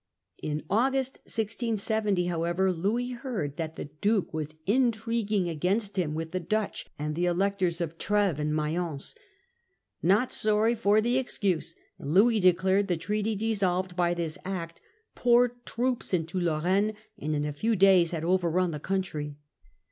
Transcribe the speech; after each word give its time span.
In 0.41 0.63
August, 0.67 1.17
1670, 1.25 2.25
however 2.25 2.71
Louis 2.71 3.11
heard 3.11 3.57
that 3.57 3.75
the 3.75 3.85
Duke 3.85 4.33
was 4.33 4.55
intriguing 4.65 5.47
against 5.47 5.95
him 5.95 6.15
with 6.15 6.31
the 6.31 6.39
Dutch 6.39 6.87
and 6.97 7.13
the 7.13 7.27
Electors 7.27 7.79
of 7.79 7.99
Trfcves 7.99 8.39
and 8.39 8.51
Mayence. 8.55 9.13
Not 10.01 10.31
sorry 10.31 10.73
for 10.73 11.01
the 11.01 11.19
excuse, 11.19 11.75
Louis 11.99 12.39
declared 12.39 12.87
the 12.87 12.97
treaty 12.97 13.35
dissolved 13.35 13.95
by 13.95 14.15
this 14.15 14.39
act, 14.43 14.81
poured 15.13 15.63
troops 15.67 16.15
into 16.15 16.39
Lorraine, 16.39 16.95
and 17.19 17.35
in 17.35 17.45
a 17.45 17.53
few 17.53 17.75
days 17.75 18.09
had 18.09 18.23
overrun 18.23 18.71
the 18.71 18.79
country. 18.79 19.37